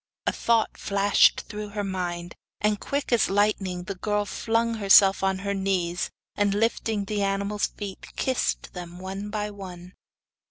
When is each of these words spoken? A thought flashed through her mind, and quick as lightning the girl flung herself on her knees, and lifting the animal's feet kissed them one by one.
A 0.25 0.31
thought 0.31 0.79
flashed 0.79 1.41
through 1.41 1.69
her 1.69 1.83
mind, 1.83 2.33
and 2.59 2.79
quick 2.79 3.11
as 3.11 3.29
lightning 3.29 3.83
the 3.83 3.93
girl 3.93 4.25
flung 4.25 4.73
herself 4.77 5.21
on 5.23 5.37
her 5.45 5.53
knees, 5.53 6.09
and 6.35 6.55
lifting 6.55 7.05
the 7.05 7.21
animal's 7.21 7.67
feet 7.67 8.07
kissed 8.15 8.73
them 8.73 8.97
one 8.97 9.29
by 9.29 9.51
one. 9.51 9.93